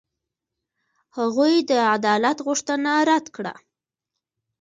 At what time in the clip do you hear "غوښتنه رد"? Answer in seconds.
2.45-3.25